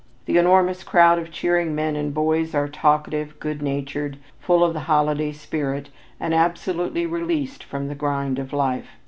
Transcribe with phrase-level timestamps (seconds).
[0.25, 4.79] The enormous crowd of cheering men and boys are talkative, good natured, full of the
[4.89, 5.89] holiday spirit,
[6.19, 8.87] and absolutely released from the grind of life.